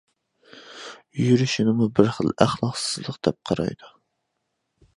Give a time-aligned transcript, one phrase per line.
[1.23, 3.93] يۈرۈشنىمۇ بىر خىل ئەخلاقسىزلىق دەپ قارايدۇ.